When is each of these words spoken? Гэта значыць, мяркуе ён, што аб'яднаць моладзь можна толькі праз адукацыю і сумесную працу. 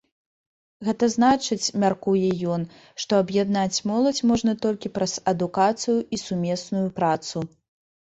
Гэта 0.87 1.09
значыць, 1.15 1.73
мяркуе 1.83 2.31
ён, 2.57 2.65
што 3.05 3.11
аб'яднаць 3.25 3.83
моладзь 3.93 4.25
можна 4.33 4.59
толькі 4.67 4.95
праз 4.99 5.17
адукацыю 5.37 5.99
і 6.15 6.25
сумесную 6.27 6.87
працу. 7.01 7.37